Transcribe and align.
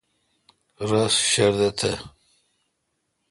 رس 0.89 1.15
شردہ 1.31 1.69
تھ۔ 1.79 1.91